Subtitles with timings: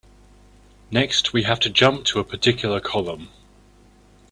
[0.89, 3.29] Next, we have to jump to a particular column.